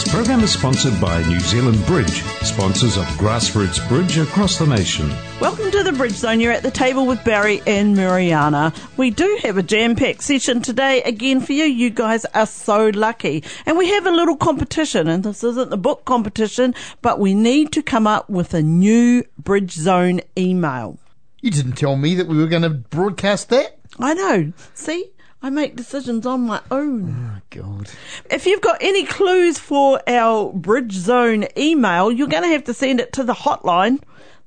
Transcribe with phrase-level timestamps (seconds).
[0.00, 5.12] This program is sponsored by New Zealand Bridge, sponsors of grassroots bridge across the nation.
[5.40, 6.40] Welcome to the Bridge Zone.
[6.40, 8.72] You're at the table with Barry and Mariana.
[8.96, 11.64] We do have a jam-packed session today again for you.
[11.64, 13.44] You guys are so lucky.
[13.66, 17.70] And we have a little competition, and this isn't the book competition, but we need
[17.72, 20.98] to come up with a new Bridge Zone email.
[21.42, 23.76] You didn't tell me that we were going to broadcast that.
[23.98, 24.54] I know.
[24.72, 25.10] See?
[25.42, 27.32] I make decisions on my own.
[27.36, 27.90] Oh, God.
[28.30, 32.74] If you've got any clues for our Bridge Zone email, you're going to have to
[32.74, 34.00] send it to the hotline.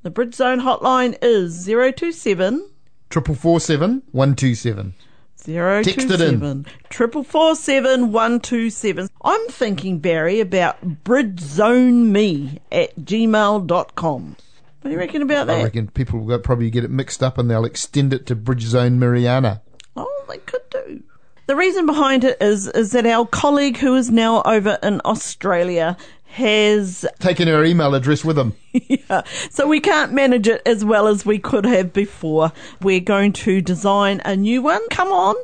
[0.04, 2.70] The Bridge Zone hotline is 027
[3.10, 4.96] Triple four seven one two seven.
[5.38, 6.40] Text it in.
[6.40, 9.08] 027 triple four seven one two seven.
[9.24, 14.36] I'm thinking, Barry, about bridgezoneme at gmail.com.
[14.82, 15.60] What do you reckon about that?
[15.60, 18.64] I reckon people will probably get it mixed up and they'll extend it to Bridge
[18.64, 19.62] Zone Mariana.
[19.96, 21.04] Oh, they could do.
[21.46, 25.98] The reason behind it is is that our colleague who is now over in Australia
[26.34, 28.54] has taken her email address with him.
[28.72, 29.22] yeah,
[29.52, 32.52] so we can't manage it as well as we could have before.
[32.82, 34.82] We're going to design a new one.
[34.90, 35.36] Come on,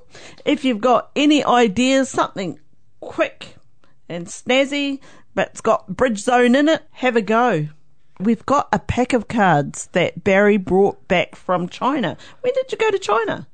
[0.46, 2.60] if you've got any ideas, something
[3.02, 3.56] quick
[4.08, 5.00] and snazzy,
[5.36, 7.68] but it's got Bridge Zone in it, have a go.
[8.20, 12.18] We've got a pack of cards that Barry brought back from China.
[12.42, 13.48] When did you go to China?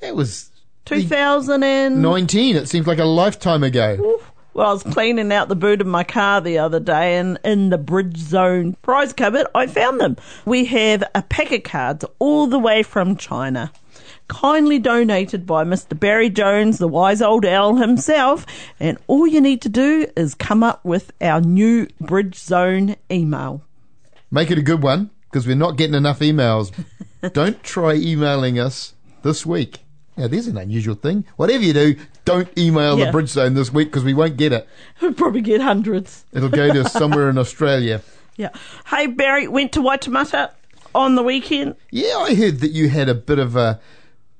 [0.00, 0.50] That was
[0.86, 2.56] 2019.
[2.56, 4.20] It seems like a lifetime ago.
[4.52, 7.70] Well, I was cleaning out the boot of my car the other day, and in
[7.70, 10.16] the Bridge Zone prize cupboard, I found them.
[10.44, 13.72] We have a pack of cards all the way from China.
[14.26, 15.98] Kindly donated by Mr.
[15.98, 18.44] Barry Jones, the wise old owl himself,
[18.80, 23.62] and all you need to do is come up with our new Bridge Zone email.
[24.32, 26.72] Make it a good one because we're not getting enough emails.
[27.32, 29.80] don't try emailing us this week.
[30.20, 31.24] Now, there's an unusual thing.
[31.36, 33.06] Whatever you do, don't email Yeah.
[33.06, 34.68] the Bridge Zone this week because we won't get it.
[35.00, 36.26] We'll probably get hundreds.
[36.34, 38.02] It'll go to somewhere in Australia.
[38.36, 38.50] Yeah.
[38.88, 40.50] Hey, Barry, went to Waitemata
[40.94, 41.74] on the weekend.
[41.90, 43.80] Yeah, I heard that you had a bit of a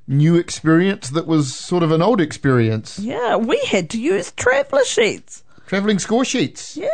[0.06, 2.98] new experience that was sort of an old experience.
[2.98, 5.44] Yeah, we had to use traveller sheets.
[5.66, 6.76] Travelling score sheets.
[6.76, 6.89] Yeah.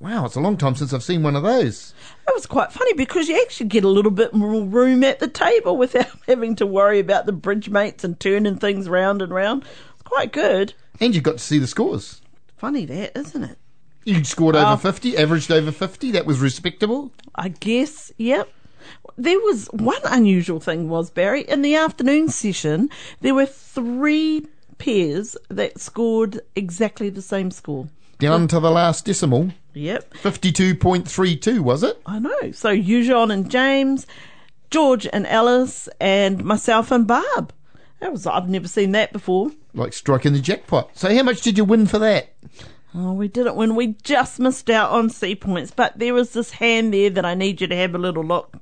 [0.00, 1.92] Wow, it's a long time since I've seen one of those.
[2.28, 5.26] It was quite funny because you actually get a little bit more room at the
[5.26, 9.64] table without having to worry about the bridge mates and turning things round and round.
[9.94, 10.74] It's quite good.
[11.00, 12.20] And you got to see the scores.
[12.56, 13.58] Funny that, isn't it?
[14.04, 14.76] You scored over Oh.
[14.76, 16.12] 50, averaged over 50.
[16.12, 17.10] That was respectable.
[17.34, 18.48] I guess, yep.
[19.16, 22.88] There was one unusual thing was, Barry, in the afternoon session,
[23.20, 24.46] there were three
[24.78, 27.88] pairs that scored exactly the same score.
[28.18, 29.52] Down to the last decimal.
[29.74, 30.14] Yep.
[30.14, 32.00] 52.32, was it?
[32.04, 32.52] I know.
[32.52, 34.06] So Eugene and James,
[34.70, 37.52] George and Alice, and myself and Barb.
[38.00, 39.50] That was I've never seen that before.
[39.74, 40.90] Like striking the jackpot.
[40.94, 42.34] So how much did you win for that?
[42.94, 43.76] Oh, we didn't win.
[43.76, 45.70] We just missed out on C points.
[45.70, 48.56] But there was this hand there that I need you to have a little look.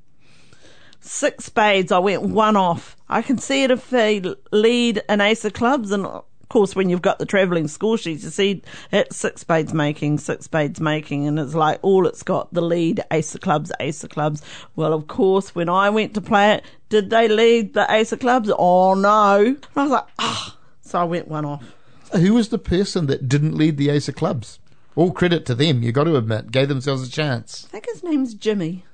[1.00, 1.92] Six spades.
[1.92, 2.96] I went one off.
[3.08, 6.06] I can see it if they lead an ace of clubs, and
[6.46, 8.62] of course, when you've got the travelling score sheets, you see
[8.92, 13.02] it's six spades making, six spades making, and it's like all it's got the lead
[13.10, 14.42] ace of clubs, ace of clubs.
[14.76, 18.20] Well, of course, when I went to play it, did they lead the ace of
[18.20, 18.48] clubs?
[18.56, 19.44] Oh no!
[19.44, 20.56] And I was like, ah.
[20.82, 21.64] So I went one off.
[22.12, 24.60] So who was the person that didn't lead the ace of clubs?
[24.94, 26.52] All credit to them, you got to admit.
[26.52, 27.66] Gave themselves a chance.
[27.66, 28.84] I think his name's Jimmy.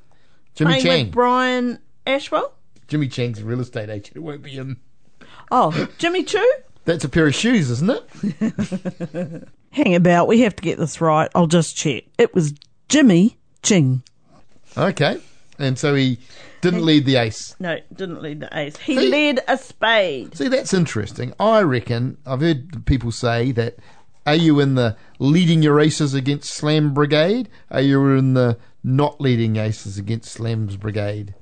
[0.55, 1.05] Jimmy playing Chang.
[1.05, 2.55] with Brian Ashwell.
[2.89, 4.17] Jimmy Chang's a real estate agent.
[4.17, 4.81] It won't be him.
[5.51, 6.51] Oh, Jimmy Choo.
[6.85, 9.49] That's a pair of shoes, isn't it?
[9.71, 10.27] Hang about.
[10.27, 11.31] We have to get this right.
[11.35, 12.05] I'll just check.
[12.19, 12.55] It was
[12.89, 14.03] Jimmy Ching.
[14.77, 15.21] Okay.
[15.59, 16.19] And so he
[16.61, 17.55] didn't lead the ace.
[17.61, 18.77] No, didn't lead the ace.
[18.79, 19.09] He See?
[19.09, 20.37] led a spade.
[20.37, 21.33] See, that's interesting.
[21.39, 23.77] I reckon, I've heard people say that
[24.27, 27.49] are you in the leading your aces against Slam Brigade?
[27.71, 31.35] Are you in the not leading aces against Slams Brigade?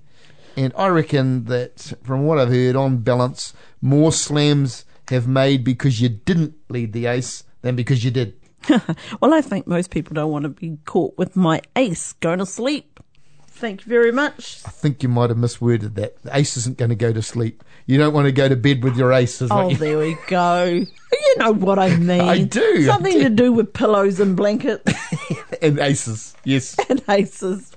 [0.57, 6.01] And I reckon that from what I've heard, on balance, more slams have made because
[6.01, 8.35] you didn't lead the ace than because you did.
[9.21, 12.47] Well, I think most people don't want to be caught with my ace going to
[12.47, 13.01] sleep.
[13.47, 14.63] Thank you very much.
[14.67, 16.23] I think you might have misworded that.
[16.23, 17.63] The ace isn't going to go to sleep.
[17.87, 19.43] You don't want to go to bed with your ace.
[19.43, 20.65] Is Oh, there we go.
[20.65, 22.21] You know what I mean.
[22.23, 23.23] I do, I Something do.
[23.25, 24.91] to do with pillows and blankets
[25.63, 26.35] and aces.
[26.45, 26.77] Yes.
[26.89, 27.77] and aces.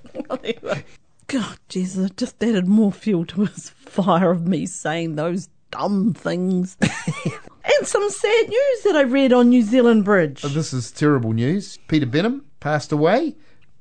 [1.28, 6.14] God, Jesus, it just added more fuel to his fire of me saying those dumb
[6.14, 6.78] things.
[6.82, 10.44] and some sad news that I read on New Zealand Bridge.
[10.46, 11.78] Oh, This is terrible news.
[11.88, 13.36] Peter Benham passed away.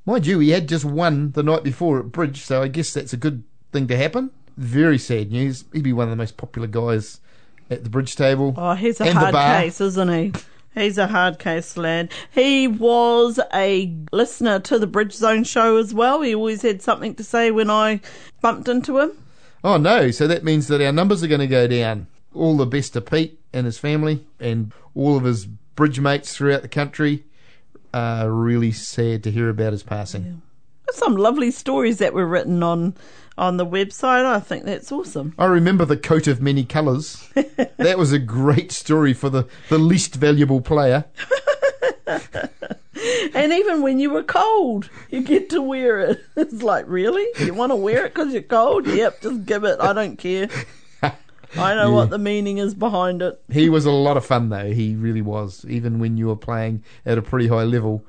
[0.05, 3.13] Mind you, he had just won the night before at Bridge, so I guess that's
[3.13, 4.31] a good thing to happen.
[4.57, 5.65] Very sad news.
[5.73, 7.21] He'd be one of the most popular guys
[7.71, 8.55] at the bridge table.
[8.57, 10.33] Oh, he's a hard case, isn't he?
[10.75, 12.11] He's a hard case lad.
[12.31, 16.23] He was a listener to the Bridge Zone show as well.
[16.23, 18.01] He always had something to say when I
[18.41, 19.13] bumped into him.
[19.65, 22.09] Oh no, so that means that our numbers are going to go down.
[22.35, 26.63] All the best to Pete and his family and all of his bridge mates throughout
[26.63, 27.25] the country.
[27.95, 30.43] Uh, really sad to hear about his passing.
[30.87, 32.95] There's some lovely stories that were written on
[33.39, 34.25] on the website.
[34.25, 35.35] I think that's awesome.
[35.39, 37.29] I remember the coat of many colours.
[37.35, 41.05] that was a great story for the, the least valuable player.
[43.35, 46.25] And even when you were cold, you get to wear it.
[46.37, 47.27] It's like, really?
[47.45, 48.87] You want to wear it because you're cold?
[48.87, 49.79] Yep, just give it.
[49.81, 50.49] I don't care.
[51.03, 53.41] I know what the meaning is behind it.
[53.51, 54.73] He was a lot of fun though.
[54.73, 55.65] He really was.
[55.69, 58.05] Even when you were playing at a pretty high level,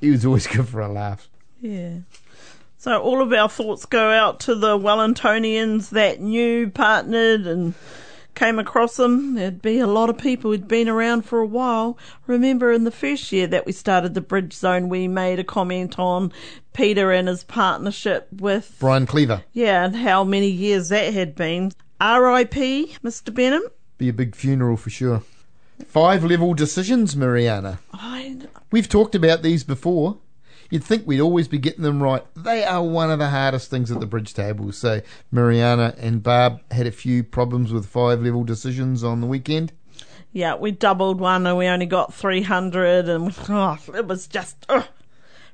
[0.00, 1.28] he was always good for a laugh.
[1.60, 1.98] Yeah.
[2.78, 7.74] So all of our thoughts go out to the Wellingtonians that knew, partnered, and
[8.36, 9.34] came across them.
[9.34, 11.98] There'd be a lot of people who'd been around for a while.
[12.28, 15.98] Remember in the first year that we started the Bridge Zone, we made a comment
[15.98, 16.32] on
[16.72, 21.72] Peter and his partnership with, Brian Cleaver, yeah, and how many years that had been.
[22.00, 22.96] R.I.P.
[23.02, 23.34] Mr.
[23.34, 23.62] Benham.
[23.98, 25.22] be a big funeral for sure.
[25.86, 27.80] Five level decisions, Mariana.
[27.92, 28.36] I,
[28.70, 30.18] We've talked about these before.
[30.70, 32.24] You'd think we'd always be getting them right.
[32.34, 34.72] They are one of the hardest things at the bridge table.
[34.72, 39.72] So Mariana and Barb had a few problems with five level decisions on the weekend.
[40.32, 44.84] yeah, we doubled one and we only got 300 and oh, it was just ugh,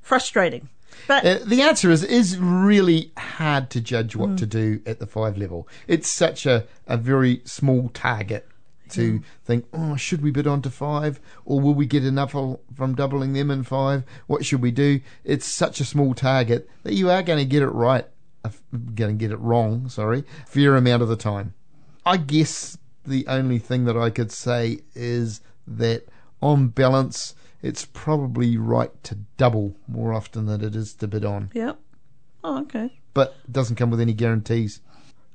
[0.01, 0.69] frustrating.
[1.09, 5.07] But Uh, the answer is is really hard to judge what to do at the
[5.07, 5.67] five level.
[5.89, 8.47] It's such a, a very small target
[8.93, 9.25] to mm.
[9.45, 13.33] think, oh, should we bid on to five, or will we get enough from doubling
[13.33, 14.05] them in five?
[14.27, 15.01] What should we do?
[15.25, 18.07] It's such a small target that you are going to get it right,
[18.45, 18.51] uh,
[18.95, 19.89] going to get it wrong.
[19.89, 21.55] Sorry, fair amount of the time.
[22.05, 26.07] I guess the only thing that I could say is that
[26.41, 31.51] on balance, it's probably right to double more often than it is to bid on,
[31.55, 31.79] Yep.
[32.45, 32.99] Oh, okay.
[33.15, 34.81] but it doesn't come with any guarantees.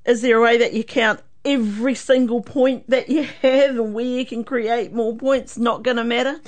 [0.06, 4.06] Is there a way that you count every single point that you have and where
[4.06, 5.58] you can create more points?
[5.58, 6.40] Not going to matter.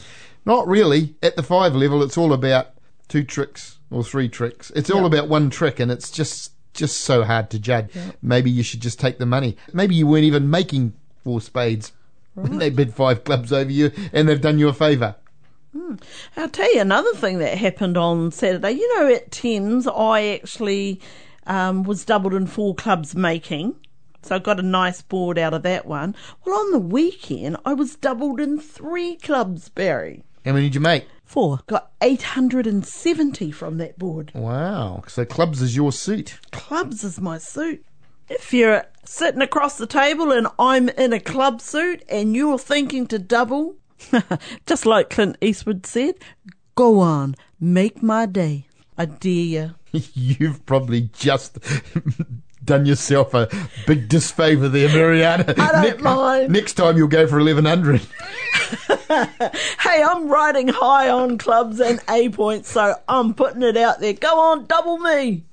[0.45, 1.15] Not really.
[1.23, 2.67] At the five level, it's all about
[3.07, 4.71] two tricks or three tricks.
[4.75, 7.89] It's all about one trick, and it's just just so hard to judge.
[8.21, 9.57] Maybe you should just take the money.
[9.73, 10.93] Maybe you weren't even making
[11.23, 11.91] four spades
[12.35, 15.15] when they bid five clubs over you, and they've done you a favour.
[16.37, 18.71] I'll tell you another thing that happened on Saturday.
[18.71, 20.99] You know, at Thames, I actually
[21.45, 23.75] um, was doubled in four clubs making.
[24.21, 26.15] So I got a nice board out of that one.
[26.45, 30.23] Well, on the weekend, I was doubled in three clubs, Barry.
[30.45, 31.05] How many did you make?
[31.25, 31.59] Four.
[31.67, 34.31] Got 870 from that board.
[34.33, 35.03] Wow.
[35.07, 36.39] So clubs is your suit.
[36.51, 37.85] Clubs is my suit.
[38.29, 43.07] If you're sitting across the table and I'm in a club suit and you're thinking
[43.07, 43.75] to double,
[44.65, 46.15] just like Clint Eastwood said,
[46.75, 48.67] go on, make my day.
[48.97, 49.75] I dare you.
[50.13, 51.57] You've probably just
[52.69, 53.49] done yourself a
[53.87, 55.53] big disfavour there, Mariana.
[55.57, 56.51] I don't mind.
[56.53, 58.01] Next time you'll go for eleven hundred.
[59.09, 64.13] Hey, I'm riding high on clubs and A points, so I'm putting it out there.
[64.13, 65.43] Go on, double me.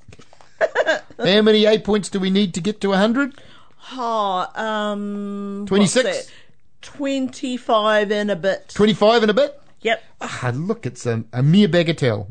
[1.18, 3.40] How many A points do we need to get to hundred?
[3.92, 6.30] Oh, um, 26?
[6.82, 8.68] 25 and a bit.
[8.74, 9.58] Twenty-five and a bit.
[9.80, 10.04] Yep.
[10.20, 12.26] Ah, look, it's a, a mere bagatelle.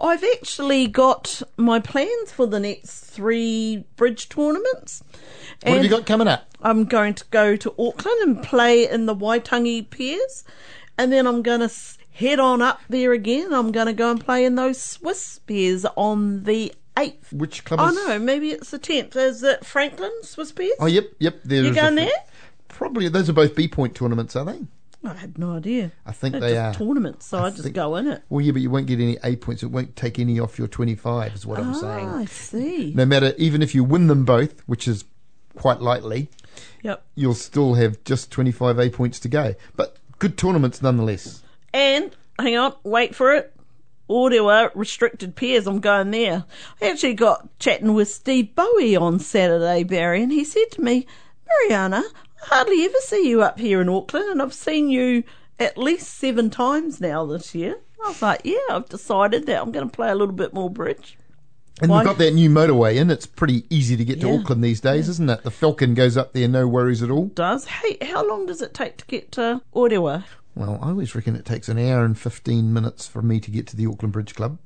[0.00, 5.02] I've actually got my plans for the next three bridge tournaments.
[5.62, 6.48] What have you got coming up?
[6.62, 10.44] I'm going to go to Auckland and play in the Waitangi pairs,
[10.96, 11.70] and then I'm going to
[12.12, 13.52] head on up there again.
[13.52, 17.32] I'm going to go and play in those Swiss pairs on the 8th.
[17.32, 17.80] Which club?
[17.80, 17.94] Oh is...
[17.94, 19.16] no, maybe it's the 10th.
[19.16, 20.72] Is it Franklin Swiss pairs?
[20.78, 21.40] Oh, yep, yep.
[21.44, 22.10] There you going there?
[22.68, 23.08] Probably.
[23.08, 24.60] Those are both B point tournaments, are they?
[25.04, 25.92] I had no idea.
[26.04, 26.74] I think They're they are.
[26.74, 28.22] tournaments, so I, just think- go in it.
[28.28, 29.62] Well, yeah, but you won't get any A points.
[29.62, 31.34] It won't take any off your twenty-five.
[31.34, 32.08] Is what I'm Ah, saying.
[32.08, 32.92] I see.
[32.94, 35.04] No matter, even if you win them both, which is
[35.56, 36.28] quite likely,
[36.82, 37.04] Yep.
[37.14, 39.54] you'll still have just 25 A points to go.
[39.76, 41.42] But good tournaments nonetheless.
[41.72, 43.54] And hang on, wait for it.
[44.10, 45.66] Orewa restricted pairs.
[45.66, 46.44] I'm going there.
[46.82, 51.06] I actually got chatting with Steve Bowie on Saturday, Barry, and he said to me,
[51.46, 55.24] Mariana, I hardly ever see you up here in Auckland, and I've seen you
[55.58, 57.78] at least seven times now this year.
[58.04, 60.70] I was like, yeah, I've decided that I'm going to play a little bit more
[60.70, 61.18] bridge.
[61.80, 61.98] And Why?
[61.98, 63.10] we've got that new motorway in.
[63.10, 65.42] It's pretty easy to get to Auckland these days, isn't it?
[65.42, 67.26] The Falcon goes up there, no worries at all.
[67.26, 70.24] Does hey, how long does it take to get to Orewa?
[70.56, 73.68] Well, I always reckon it takes an hour and 15 minutes for me to get
[73.68, 74.58] to the Auckland Bridge Club.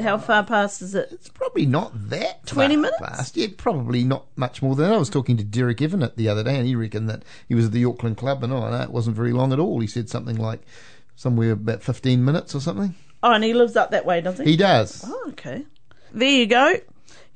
[0.00, 0.18] How oh.
[0.18, 1.08] far past is it?
[1.12, 2.98] It's probably not that 20 far minutes?
[2.98, 3.36] Fast.
[3.36, 4.94] Yeah, probably not much more than that.
[4.94, 7.66] I was talking to Derek Evanet the other day, and he reckoned that he was
[7.66, 9.80] at the Auckland Club, and oh, no, it wasn't very long at all.
[9.80, 10.60] He said something like
[11.14, 12.94] somewhere about 15 minutes or something.
[13.22, 14.52] Oh, and he lives up that way, doesn't he?
[14.52, 15.04] He does.
[15.06, 15.64] Oh, okay.
[16.12, 16.76] There you go.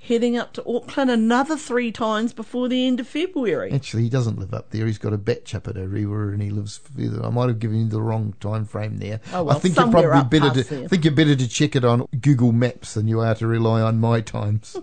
[0.02, 3.70] Heading up to Auckland another three times before the end of February.
[3.70, 4.86] Actually, he doesn't live up there.
[4.86, 7.22] He's got a batch up at Orewa, and he lives further.
[7.24, 9.20] I might have given you the wrong time frame there.
[9.34, 10.84] Oh, well, I think you're probably better to there.
[10.84, 13.82] I think you're better to check it on Google Maps than you are to rely
[13.82, 14.74] on my times.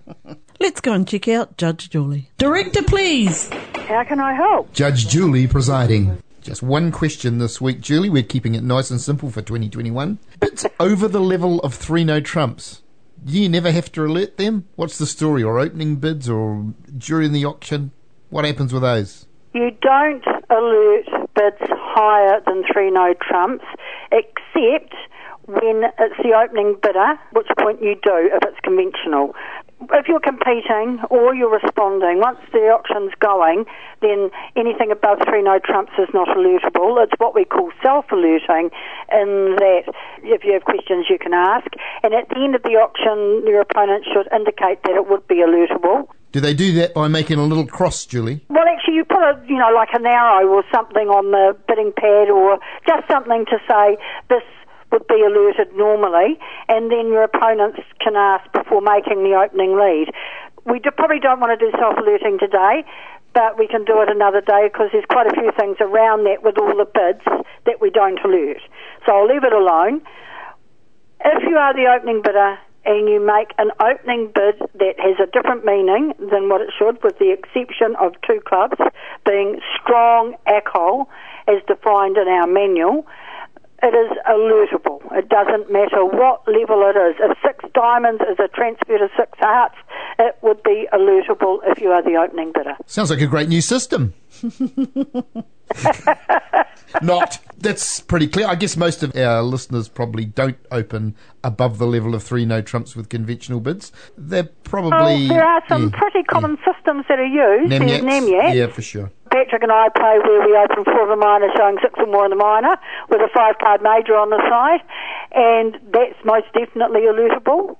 [0.60, 2.30] Let's go and check out Judge Julie.
[2.36, 3.48] Director, please.
[3.48, 4.72] How can I help?
[4.74, 6.22] Judge Julie presiding.
[6.42, 8.10] Just one question this week, Julie.
[8.10, 10.18] We're keeping it nice and simple for 2021.
[10.42, 12.82] It's over the level of three no trumps.
[13.26, 14.66] You never have to alert them?
[14.76, 15.42] What's the story?
[15.42, 17.92] Or opening bids or during the auction?
[18.30, 19.26] What happens with those?
[19.54, 23.64] You don't alert bids higher than three no trumps,
[24.12, 24.94] except
[25.46, 29.34] when it's the opening bidder, which point you do if it's conventional.
[29.80, 33.64] If you're competing or you're responding, once the auction's going,
[34.02, 37.02] then anything above three no trumps is not alertable.
[37.02, 38.70] It's what we call self-alerting
[39.12, 39.84] in that
[40.22, 41.66] if you have questions you can ask.
[42.02, 45.36] And at the end of the auction, your opponent should indicate that it would be
[45.36, 46.08] alertable.
[46.32, 48.44] Do they do that by making a little cross, Julie?
[48.50, 51.92] Well, actually, you put a, you know, like an arrow or something on the bidding
[51.96, 53.96] pad or just something to say
[54.28, 54.42] this
[54.92, 60.12] would be alerted normally, and then your opponents can ask before making the opening lead.
[60.64, 62.84] We do, probably don't want to do self-alerting today,
[63.34, 66.42] but we can do it another day because there's quite a few things around that
[66.42, 67.24] with all the bids
[67.66, 68.60] that we don't alert.
[69.06, 70.00] So I'll leave it alone.
[71.24, 75.30] If you are the opening bidder and you make an opening bid that has a
[75.30, 78.78] different meaning than what it should, with the exception of two clubs
[79.26, 81.08] being strong alcohol
[81.46, 83.06] as defined in our manual,
[83.82, 85.00] it is alertable.
[85.12, 87.16] It doesn't matter what level it is.
[87.20, 89.76] If six diamonds is a transfer to six hearts,
[90.18, 92.76] it would be alertable if you are the opening bidder.
[92.86, 94.14] Sounds like a great new system.
[97.02, 97.38] Not.
[97.58, 98.46] That's pretty clear.
[98.46, 102.62] I guess most of our listeners probably don't open above the level of three no
[102.62, 103.92] trumps with conventional bids.
[104.16, 104.90] They're probably.
[104.90, 107.72] Well, there are some yeah, pretty common systems that are used.
[107.72, 108.54] There's Namyats?
[108.54, 109.10] Yeah, for sure.
[109.30, 112.24] Patrick and I play where we open four of a minor, showing six or more
[112.24, 112.76] in the minor,
[113.08, 114.82] with a five card major on the side,
[115.32, 117.76] and that's most definitely alertable.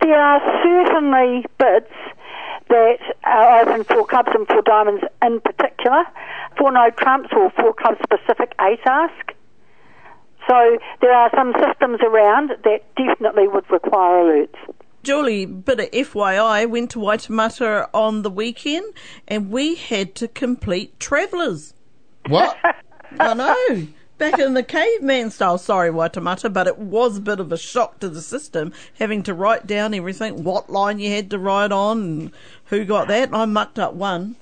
[0.00, 1.92] There are certainly bids
[2.68, 6.04] that are open for clubs and for diamonds in particular,
[6.58, 9.32] for no trumps or for club specific ace ask.
[10.48, 14.58] So there are some systems around that definitely would require alerts.
[15.06, 18.92] Julie, bit of FYI, went to Waitemata on the weekend
[19.28, 21.74] and we had to complete Travellers.
[22.26, 22.56] What?
[23.20, 23.86] I know.
[24.18, 28.00] Back in the caveman style, sorry Waitemata, but it was a bit of a shock
[28.00, 31.98] to the system having to write down everything, what line you had to ride on,
[31.98, 32.32] and
[32.64, 33.32] who got that.
[33.32, 34.34] I mucked up one.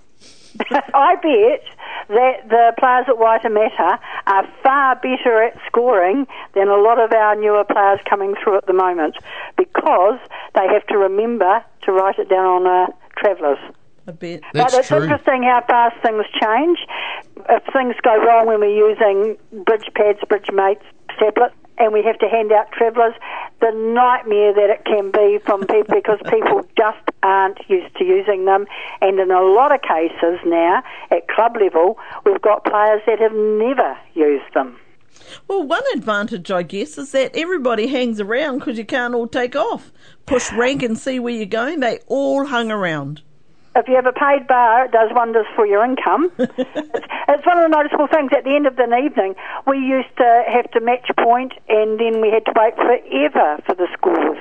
[0.70, 1.62] I bet
[2.08, 7.34] that the players at Waitemata are far better at scoring than a lot of our
[7.36, 9.16] newer players coming through at the moment
[9.56, 10.18] because
[10.54, 13.58] they have to remember to write it down on uh, Travellers.
[14.06, 14.42] I bet.
[14.52, 15.02] That's but it's true.
[15.02, 16.78] interesting how fast things change.
[17.48, 20.84] If things go wrong when we're using bridge pads, bridge mates,
[21.18, 23.14] tablets, and we have to hand out travellers,
[23.60, 28.44] the nightmare that it can be from people because people just aren't used to using
[28.44, 28.66] them.
[29.00, 33.32] And in a lot of cases now, at club level, we've got players that have
[33.32, 34.78] never used them.
[35.48, 39.56] Well, one advantage, I guess, is that everybody hangs around because you can't all take
[39.56, 39.92] off.
[40.26, 41.80] Push rank and see where you're going.
[41.80, 43.22] They all hung around.
[43.76, 46.30] If you have a paid bar, it does wonders for your income.
[46.38, 46.52] it's,
[47.28, 48.30] it's one of the noticeable things.
[48.36, 49.34] At the end of an evening,
[49.66, 53.74] we used to have to match point, and then we had to wait forever for
[53.74, 54.38] the scores,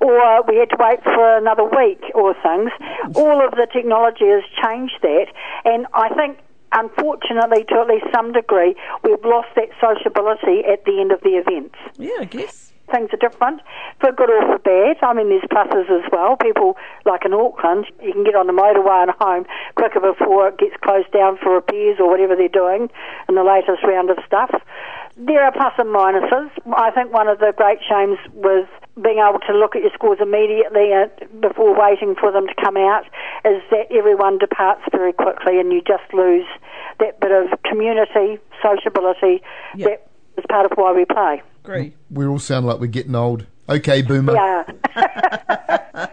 [0.00, 2.70] or we had to wait for another week or things.
[3.14, 5.26] All of the technology has changed that,
[5.64, 6.38] and I think.
[6.72, 11.30] Unfortunately, to at least some degree, we've lost that sociability at the end of the
[11.30, 12.69] events Yeah, I guess.
[12.90, 13.60] Things are different,
[14.00, 14.96] for good or for bad.
[15.02, 16.36] I mean, there's pluses as well.
[16.36, 20.58] People, like in Auckland, you can get on the motorway and home quicker before it
[20.58, 22.90] gets closed down for repairs or whatever they're doing
[23.28, 24.50] in the latest round of stuff.
[25.16, 26.50] There are plus and minuses.
[26.76, 28.66] I think one of the great shames was
[29.02, 30.92] being able to look at your scores immediately
[31.40, 33.04] before waiting for them to come out
[33.44, 36.46] is that everyone departs very quickly and you just lose
[36.98, 39.42] that bit of community, sociability
[39.76, 39.88] Yep.
[39.88, 41.42] that is part of why we play.
[41.64, 41.94] Agree.
[42.10, 43.46] We all sound like we're getting old.
[43.68, 44.34] Okay, boomer.
[44.34, 44.64] Yeah.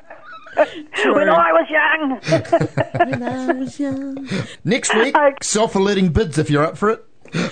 [1.06, 2.20] when I was young.
[3.10, 4.30] when I was young.
[4.64, 5.36] Next week, Okay.
[5.42, 7.04] self-alerting bids if you're up for it.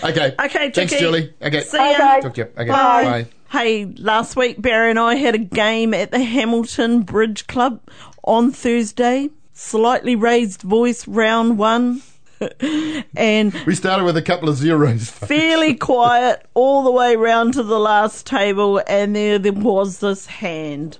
[0.03, 0.33] Okay.
[0.39, 0.97] Okay, Thanks, Chicky.
[0.99, 1.33] Julie.
[1.41, 1.61] Okay.
[1.61, 1.91] See ya.
[1.91, 2.21] Okay.
[2.21, 2.47] Talk to you.
[2.57, 2.69] Okay.
[2.69, 3.03] Bye.
[3.03, 3.27] Bye.
[3.51, 7.79] Hey, last week Barry and I had a game at the Hamilton Bridge Club
[8.23, 9.29] on Thursday.
[9.53, 12.01] Slightly raised voice round one.
[13.15, 15.09] and We started with a couple of zeros.
[15.09, 20.25] fairly quiet all the way round to the last table and there there was this
[20.25, 20.99] hand.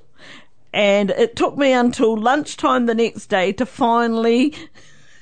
[0.74, 4.54] And it took me until lunchtime the next day to finally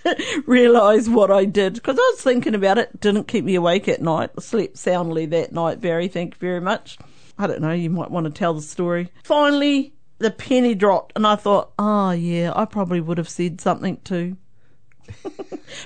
[0.46, 3.00] realise what I did because I was thinking about it.
[3.00, 4.32] Didn't keep me awake at night.
[4.38, 6.08] I slept soundly that night, Barry.
[6.08, 6.98] Thank you very much.
[7.38, 7.72] I don't know.
[7.72, 9.10] You might want to tell the story.
[9.24, 13.98] Finally, the penny dropped, and I thought, oh yeah, I probably would have said something
[14.04, 14.38] too.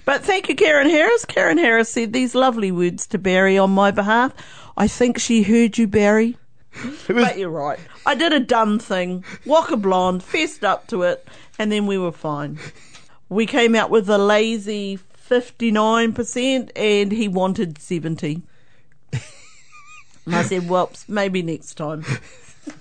[0.06, 1.26] But thank you, Karen Harris.
[1.26, 4.34] Karen Harris said these lovely words to Barry on my behalf.
[4.76, 6.38] I think she heard you, Barry.
[6.84, 7.80] Was, But you're right.
[8.06, 9.24] I did a dumb thing.
[9.46, 12.60] walk a blonde, fessed up to it, and then we were fine.
[13.30, 18.42] We came out with a lazy 59%, and he wanted 70
[20.26, 22.04] And I said, well, maybe next time.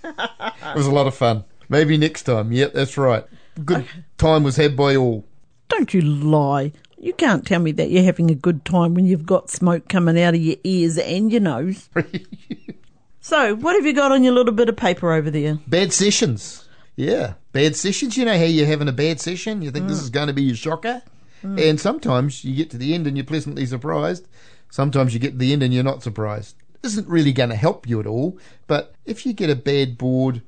[0.04, 1.44] it was a lot of fun.
[1.68, 2.52] Maybe next time.
[2.52, 3.24] Yep, that's right.
[3.64, 3.86] Good
[4.18, 5.24] time was had by all.
[5.68, 6.72] Don't you lie.
[6.98, 10.20] You can't tell me that you're having a good time when you've got smoke coming
[10.20, 11.88] out of your ears and your nose.
[13.20, 15.58] so, what have you got on your little bit of paper over there?
[15.66, 16.68] Bad sessions.
[16.96, 18.16] Yeah, bad sessions.
[18.16, 19.60] You know how you're having a bad session?
[19.62, 19.88] You think Mm.
[19.88, 21.02] this is going to be your shocker?
[21.42, 24.26] And sometimes you get to the end and you're pleasantly surprised.
[24.70, 26.56] Sometimes you get to the end and you're not surprised.
[26.82, 28.36] Isn't really going to help you at all.
[28.66, 30.42] But if you get a bad board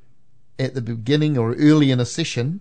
[0.58, 2.60] at the beginning or early in a session,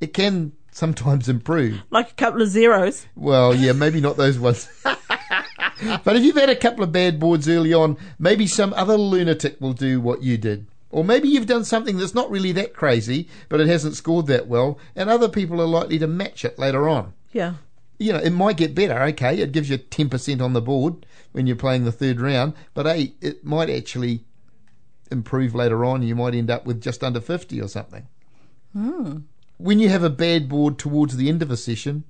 [0.00, 1.82] it can sometimes improve.
[1.90, 3.06] Like a couple of zeros.
[3.14, 4.68] Well, yeah, maybe not those ones.
[4.82, 9.60] but if you've had a couple of bad boards early on, maybe some other lunatic
[9.60, 10.66] will do what you did.
[10.90, 14.48] Or maybe you've done something that's not really that crazy, but it hasn't scored that
[14.48, 17.12] well, and other people are likely to match it later on.
[17.32, 17.54] Yeah.
[17.98, 21.46] You know, it might get better, okay, it gives you 10% on the board when
[21.46, 24.24] you're playing the third round, but hey, it might actually
[25.10, 26.02] improve later on.
[26.02, 28.06] You might end up with just under 50 or something.
[28.72, 29.18] Hmm.
[29.62, 32.04] When you have a bad board towards the end of a session,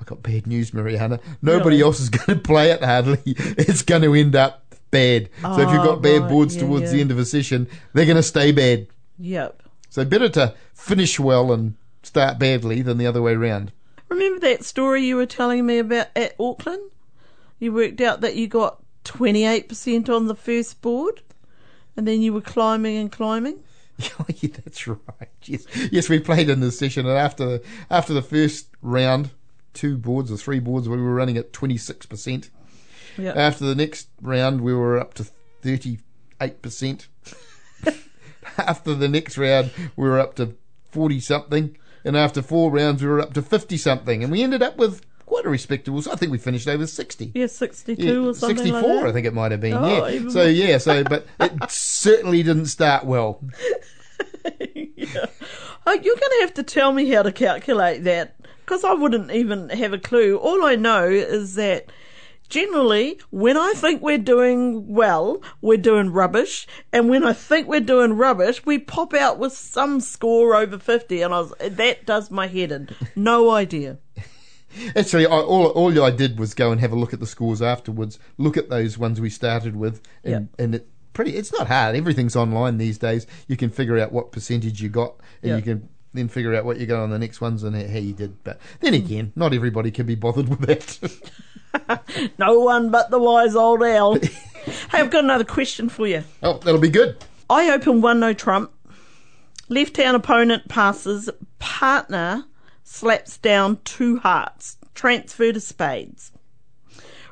[0.00, 1.20] I got bad news, Mariana.
[1.40, 1.82] Nobody Really?
[1.82, 3.20] else is going to play it hardly.
[3.26, 5.28] It's going to end up bad.
[5.42, 6.30] so if you've Oh, got bad right.
[6.30, 6.90] boards Yeah, towards yeah.
[6.92, 8.86] the end of a session, they're going to stay bad.
[9.18, 9.62] Yep.
[9.90, 13.70] So better to finish well and start badly than the other way round.
[14.08, 16.90] Remember that story you were telling me about at Auckland?
[17.58, 21.22] You worked out that you got 28% on the first board
[21.96, 23.60] and then you were climbing and climbing?
[23.98, 24.08] Yeah,
[24.64, 24.98] that's right.
[25.44, 29.30] Yes, yes, we played in this session, and after after the first round,
[29.72, 32.50] two boards or three boards, we were running at twenty six percent.
[33.16, 33.32] Yeah.
[33.36, 35.24] After the next round, we were up to
[35.62, 35.98] thirty
[36.40, 37.08] eight percent.
[38.58, 40.54] After the next round, we were up to
[40.90, 44.62] forty something, and after four rounds, we were up to fifty something, and we ended
[44.62, 45.98] up with quite a respectable.
[46.10, 47.32] I think we finished over sixty.
[47.34, 49.06] yeah, 62 Yeah, or something 64, like that.
[49.08, 49.74] I think it might have been.
[49.74, 50.28] Oh, yeah.
[50.28, 50.78] So yeah.
[50.78, 53.40] So, but it certainly didn't start well.
[54.74, 55.26] yeah.
[55.86, 59.30] Oh, you're going to have to tell me how to calculate that because I wouldn't
[59.30, 60.38] even have a clue.
[60.38, 61.86] All I know is that
[62.48, 67.80] generally, when I think we're doing well, we're doing rubbish, and when I think we're
[67.80, 72.30] doing rubbish, we pop out with some score over 50, and I was, that does
[72.30, 72.88] my head in.
[73.14, 73.98] No idea.
[74.96, 77.62] Actually, I, all all I did was go and have a look at the scores
[77.62, 78.18] afterwards.
[78.38, 81.36] Look at those ones we started with, and, and it pretty.
[81.36, 81.96] It's not hard.
[81.96, 83.26] Everything's online these days.
[83.48, 86.78] You can figure out what percentage you got, and you can then figure out what
[86.78, 88.42] you got on the next ones and how you did.
[88.44, 91.30] But then again, not everybody can be bothered with that.
[92.38, 94.14] No one but the wise old owl.
[94.20, 94.30] hey,
[94.92, 96.22] I've got another question for you.
[96.40, 97.16] oh, that'll be good.
[97.50, 98.70] I open one no trump.
[99.68, 101.28] Left hand opponent passes.
[101.58, 102.44] Partner
[102.84, 104.76] slaps down two hearts.
[104.94, 106.30] Transfer to spades.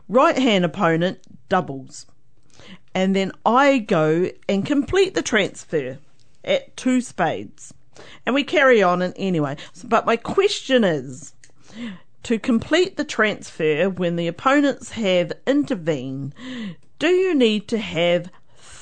[0.09, 2.07] Right hand opponent doubles.
[2.95, 5.99] And then I go and complete the transfer
[6.45, 7.73] at two spades.
[8.27, 9.57] And we carry on and anyway.
[9.85, 11.35] But my question is
[12.25, 16.35] to complete the transfer when the opponents have intervened,
[16.99, 18.31] do you need to have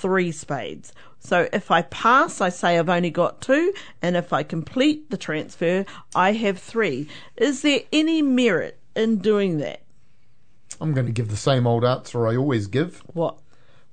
[0.01, 0.93] three spades?
[1.19, 5.17] So if I pass, I say I've only got two, and if I complete the
[5.19, 5.85] transfer,
[6.15, 7.09] I have three.
[7.37, 9.83] Is there any merit in doing that?
[10.81, 13.03] I'm going to give the same old answer I always give.
[13.13, 13.37] What?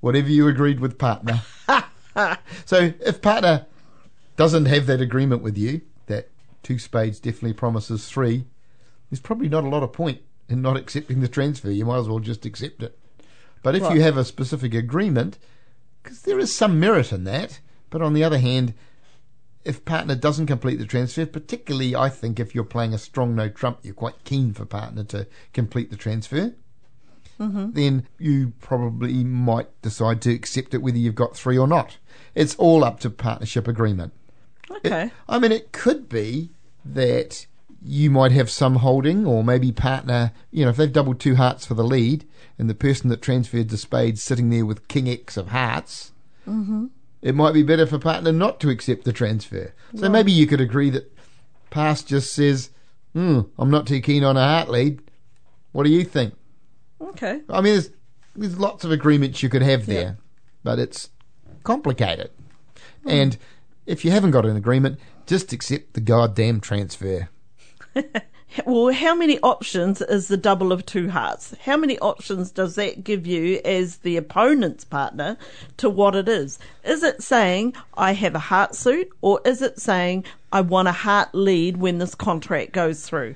[0.00, 1.42] Whatever you agreed with partner.
[2.64, 3.66] so if partner
[4.36, 6.30] doesn't have that agreement with you, that
[6.62, 8.46] two spades definitely promises three,
[9.10, 11.70] there's probably not a lot of point in not accepting the transfer.
[11.70, 12.98] You might as well just accept it.
[13.62, 13.96] But if Right.
[13.96, 15.36] you have a specific agreement,
[16.08, 18.72] because there is some merit in that, but on the other hand,
[19.62, 23.50] if partner doesn't complete the transfer, particularly I think if you're playing a strong no
[23.50, 26.54] trump, you're quite keen for partner to complete the transfer.
[27.38, 27.72] Mm-hmm.
[27.72, 31.98] Then you probably might decide to accept it whether you've got three or not.
[32.34, 34.14] It's all up to partnership agreement.
[34.70, 35.10] It- Okay.
[35.28, 36.50] I mean, it could be
[36.86, 37.46] that
[37.82, 41.64] you might have some holding, or maybe partner, you know, if they've doubled two hearts
[41.64, 42.26] for the lead,
[42.58, 46.12] and the person that transferred to spades sitting there with king X of hearts,
[47.22, 49.72] it might be better for partner not to accept the transfer.
[49.94, 51.12] So maybe you could agree that
[51.70, 52.70] pass just says,
[53.12, 55.00] hmm, I'm not too keen on a heart lead.
[55.72, 56.34] What do you think?
[57.00, 57.42] Okay.
[57.48, 57.90] I mean, there's,
[58.34, 60.18] there's lots of agreements you could have there,
[60.64, 61.10] but it's
[61.62, 62.30] complicated.
[63.04, 63.36] And
[63.86, 67.28] if you haven't got an agreement, just accept the goddamn transfer.
[68.64, 71.54] Well, how many options is the double of two hearts?
[71.64, 75.36] How many options does that give you as the opponent's partner
[75.76, 76.58] to what it is?
[76.82, 80.92] Is it saying I have a heart suit, or is it saying I want a
[80.92, 83.34] heart lead when this contract goes through?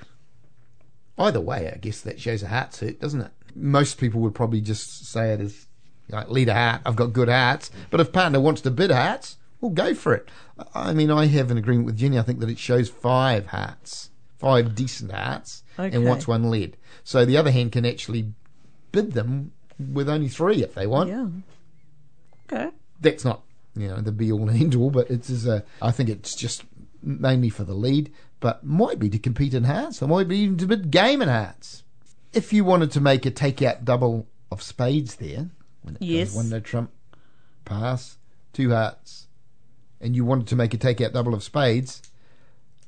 [1.19, 3.33] Either way, I guess that shows a heart suit, doesn't it?
[3.55, 5.67] Most people would probably just say it as
[6.09, 6.83] like lead a heart.
[6.87, 10.29] I've got good hearts, but if partner wants to bid hearts, well, go for it.
[10.75, 12.19] I mean, I have an agreement with Jenny.
[12.19, 14.11] I think that it shows five hearts,
[14.43, 15.97] five decent hearts, Okay.
[15.97, 16.77] and wants one lead.
[17.05, 18.33] So the other hand can actually
[18.93, 21.09] bid them with only three if they want.
[21.09, 21.29] Yeah.
[22.53, 22.71] Okay.
[23.01, 23.43] That's not
[23.75, 25.65] you know the be all and end all, but it's as a.
[25.81, 26.65] I think it's just
[27.03, 30.59] mainly for the lead, but might be to compete in hearts, or might be even
[30.59, 31.83] to bid game in hearts.
[32.33, 35.49] If you wanted to make a takeout double of spades there,
[35.83, 36.29] when it Yes.
[36.29, 36.91] goes one no trump,
[37.65, 38.19] pass,
[38.53, 39.27] two hearts,
[40.01, 42.03] and you wanted to make a takeout double of spades,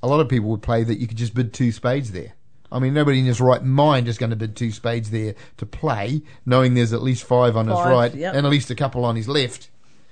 [0.04, 2.34] a lot of people would play that you could just bid two spades there.
[2.70, 5.64] I mean, nobody in his right mind is going to bid two spades there to
[5.64, 8.34] play, knowing there's at least five on his right yep.
[8.34, 9.70] and at least a couple on his left.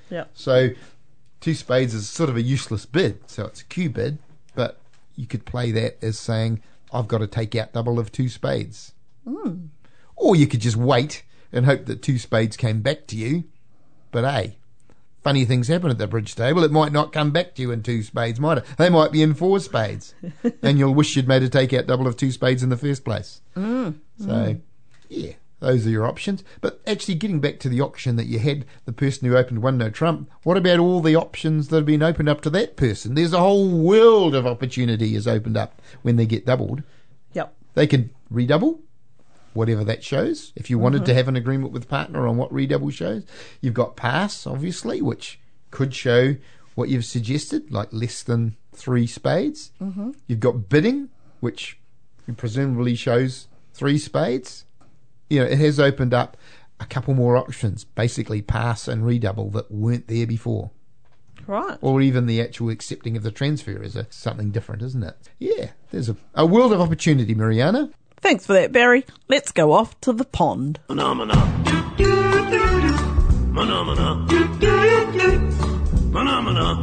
[0.09, 0.25] Yeah.
[0.33, 0.71] So
[1.41, 3.19] two spades is sort of a useless bid.
[3.29, 4.19] So it's a Q bid,
[4.55, 4.81] but
[5.15, 8.95] you could play that as saying, I've got to take out double of two spades.
[9.29, 9.67] Hmm.
[10.17, 13.45] Or you could just wait and hope that two spades came back to you.
[14.11, 14.57] But hey,
[15.23, 16.65] funny things happen at the bridge table.
[16.65, 18.65] It might not come back to you in two spades, might it?
[18.77, 20.15] They might be in four spades.
[20.63, 23.05] and you'll wish you'd made a take out double of two spades in the first
[23.05, 23.41] place.
[23.57, 24.27] Mm, mm.
[24.27, 24.61] So,
[25.09, 26.43] yeah, those are your options.
[26.61, 29.79] But actually, getting back to the auction that you had, the person who opened one
[29.79, 33.15] no trump, what about all the options that have been opened up to that person?
[33.15, 36.83] There's a whole world of opportunity is opened up when they get doubled.
[37.33, 37.55] Yep.
[37.75, 38.81] They can redouble,
[39.55, 40.53] whatever that shows.
[40.57, 43.25] If you wanted to have an agreement with partner on what redouble shows,
[43.61, 45.39] you've got pass, obviously, which
[45.71, 46.37] could show
[46.75, 49.73] what you've suggested, like less than three spades.
[49.81, 50.13] Mm-hmm.
[50.27, 51.11] You've got bidding,
[51.41, 51.79] which
[52.37, 54.65] presumably shows three spades.
[55.29, 56.37] You know, it has opened up
[56.81, 60.71] a couple more options, basically pass and redouble that weren't there before
[61.47, 61.77] Right.
[61.81, 65.17] or even the actual accepting of the transfer is a, something different, isn't it?
[65.39, 67.91] Yeah, there's a, a world of opportunity, Mariana.
[68.23, 69.05] Thanks for that, Barry.
[69.29, 70.79] Let's go off to the pond.
[70.87, 71.35] Phenomena.
[73.53, 74.27] Phenomena.
[76.13, 76.75] Phenomena.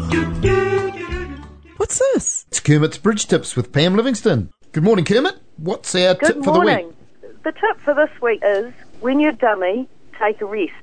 [1.78, 2.46] What's this?
[2.50, 4.52] It's Kermit's Bridge Tips with Pam Livingston.
[4.74, 5.36] Good morning, Kermit.
[5.58, 6.88] What's our Good tip for the morning.
[6.88, 6.96] week?
[7.44, 9.88] The tip for this week is when you're dummy,
[10.20, 10.74] take a rest.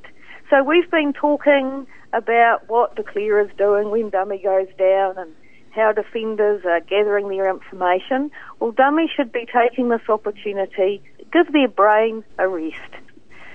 [0.49, 5.33] So we've been talking about what declarer's doing when dummy goes down and
[5.77, 8.31] how defenders are gathering their information.
[8.59, 12.81] Well, dummy should be taking this opportunity, give their brain a rest.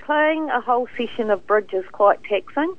[0.06, 2.74] Playing a whole session of bridge is quite taxing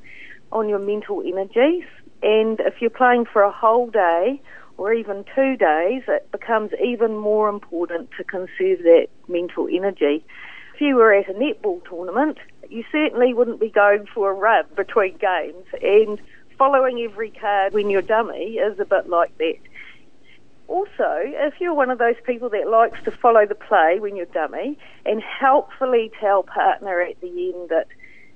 [0.52, 1.86] on your mental energies,
[2.22, 4.42] and if you're playing for a whole day
[4.78, 10.26] or even two days, it becomes even more important to conserve that mental energy.
[10.74, 14.66] If you were at a netball tournament, you certainly wouldn't be going for a run
[14.76, 16.20] between games, and
[16.64, 19.58] following every card when you're dummy is a bit like that.
[20.70, 24.26] Also, if you're one of those people that likes to follow the play when you're
[24.28, 27.88] dummy and helpfully tell partner at the end that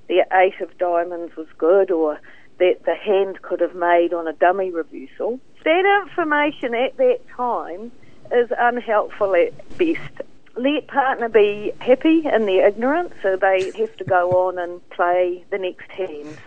[0.10, 2.20] the eight of diamonds was good or
[2.58, 7.94] that the hand could have made on a dummy reversal, that information at that time
[8.34, 10.02] is unhelpful at best.
[10.58, 15.46] Let partner be happy in their ignorance so they have to go on and play
[15.50, 16.38] the next hand.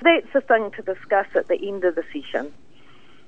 [0.00, 2.52] That's the thing to discuss at the end of the session.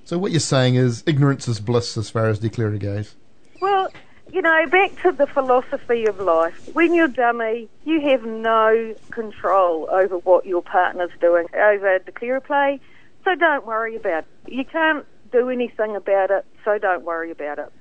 [0.04, 3.14] So what you're saying is ignorance is bliss as far as declarer goes.
[3.60, 3.90] Well,
[4.32, 6.68] you know, back to the philosophy of life.
[6.74, 12.80] When you're dummy, you have no control over what your partner's doing over declare play,
[13.24, 14.52] so don't worry about it.
[14.52, 17.72] You can't do anything about it, so don't worry about it.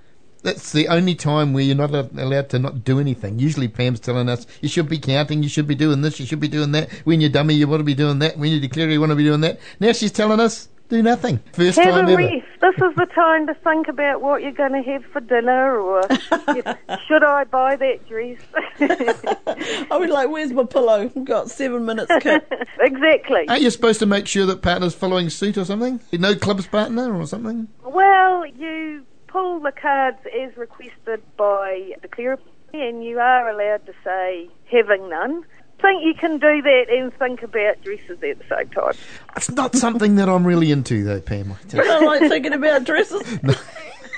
[0.48, 3.38] That's the only time where you're not allowed to not do anything.
[3.38, 6.40] Usually Pam's telling us you should be counting, you should be doing this, you should
[6.40, 6.90] be doing that.
[7.04, 8.38] When you're dummy, you want to be doing that.
[8.38, 9.60] When you declare, you want to be doing that.
[9.82, 11.42] Now she's telling us Do nothing.
[11.52, 12.22] First Have time a ever.
[12.22, 12.46] rest.
[12.62, 16.02] This is the time to think about what you're going to have for dinner, or
[17.08, 18.38] should I buy that dress?
[19.92, 21.12] I was like, where's my pillow?
[21.14, 22.10] I've got seven minutes
[22.80, 23.50] exactly.
[23.50, 26.00] Aren't you supposed to make sure that partner's following suit or something?
[26.14, 27.68] No club's partner or something?
[27.84, 32.40] Well, you pull the cards as requested by declarer,
[32.74, 35.44] and you are allowed to say having none.
[35.82, 38.94] Think you can do that and think about dresses at the same time.
[39.36, 41.52] It's not something that I'm really into, though, Pam.
[41.52, 43.40] I tell I don't like thinking about dresses.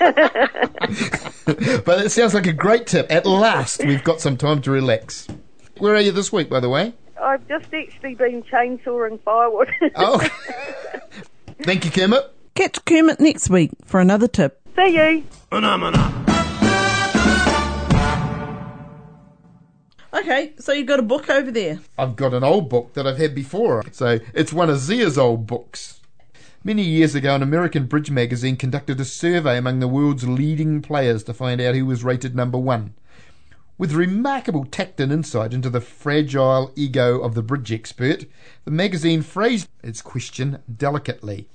[0.00, 0.14] but
[2.04, 3.06] it sounds like a great tip.
[3.10, 5.28] At last, we've got some time to relax.
[5.76, 6.94] Where are you this week, by the way?
[7.20, 9.70] I've just actually been chainsawing firewood.
[9.96, 10.18] Oh,
[11.62, 12.34] thank you, Kermit.
[12.54, 14.58] Catch Kermit next week for another tip.
[14.76, 15.24] See you.
[15.50, 16.20] Phenomena.
[20.12, 21.80] Okay, so you've got a book over there.
[21.98, 25.46] I've got an old book that I've had before, so it's one of Zia's old
[25.46, 26.00] books.
[26.62, 31.22] Many years ago, an American bridge magazine conducted a survey among the world's leading players
[31.24, 32.94] to find out who was rated number one.
[33.78, 38.26] With remarkable tact and insight into the fragile ego of the bridge expert,
[38.66, 41.48] the magazine phrased its question delicately.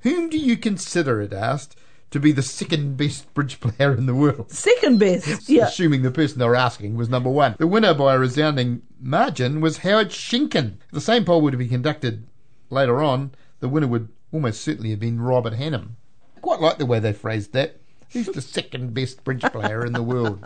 [0.00, 1.76] Whom do you consider, it asked,
[2.10, 4.50] to be the second best bridge player in the world?
[4.50, 5.28] Second best.
[5.48, 5.66] Yeah.
[5.66, 7.56] assuming the person they were asking was number one.
[7.58, 10.78] The winner by a resounding margin was Howard Schenken.
[10.86, 12.26] If the same poll would have been conducted
[12.68, 15.90] later on, the winner would almost certainly have been Robert Hamman.
[16.36, 17.76] I quite like the way they phrased that.
[18.12, 20.40] Who's the second best bridge player in the world?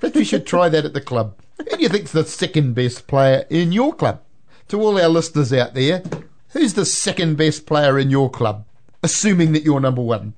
[0.00, 1.36] Perhaps we should try that at the club.
[1.58, 4.22] Who do you think's the second best player in your club?
[4.68, 6.02] To all our listeners out there,
[6.50, 8.64] who's the second best player in your club?
[9.02, 10.34] Assuming that you're number one.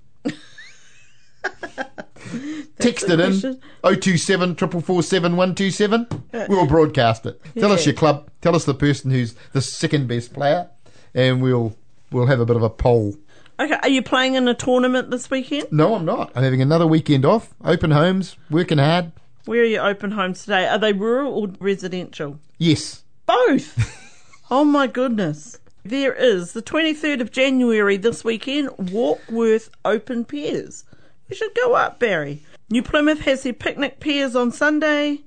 [2.79, 3.61] Text it in question.
[3.83, 6.07] 027 447 127.
[6.49, 7.41] We'll broadcast it.
[7.59, 8.31] Tell us your club.
[8.41, 10.71] Tell us the person who's the second best player,
[11.15, 11.77] and we'll
[12.11, 13.15] we'll have a bit of a poll.
[13.59, 15.71] Okay, are you playing in a tournament this weekend?
[15.71, 16.33] No, I'm not.
[16.35, 17.55] I'm having another weekend off.
[17.63, 19.13] Open homes, working hard.
[19.45, 20.67] Where are your open homes today?
[20.67, 22.39] Are they rural or residential?
[22.57, 23.05] Yes.
[23.27, 24.41] Both.
[24.51, 25.59] oh my goodness.
[25.85, 30.85] There is the 23rd of January this weekend, Warkworth Open Pairs.
[31.31, 32.43] You should go up, Barry.
[32.71, 35.21] New Plymouth has their picnic pairs on Sunday,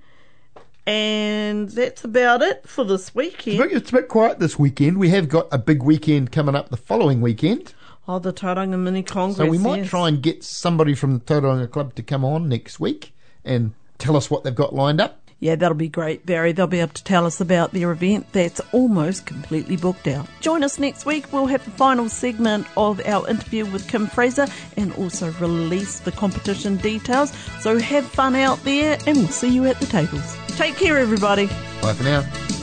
[0.86, 3.58] and that's about it for this It's a weekend.
[3.58, 4.98] bit- It's a bit quiet this weekend.
[4.98, 7.74] We have got a big weekend coming up the following weekend.
[8.08, 9.38] Oh, the Tauranga Mini Congress.
[9.38, 9.90] So we might yes.
[9.90, 13.14] try and get somebody from the Tauranga Club to come on next week
[13.46, 15.23] and tell us what they've got lined up.
[15.44, 16.54] Yeah, that'll be great, Barry.
[16.54, 20.26] They'll be able to tell us about their event that's almost completely booked out.
[20.40, 21.34] Join us next week.
[21.34, 26.14] We'll have the final segment of our interview with Kim Fraser and also release the
[26.14, 27.34] competition details.
[27.60, 30.38] So have fun out there and we'll see you at the tables.
[30.56, 31.48] Take care, everybody.
[31.82, 32.63] Bye for now.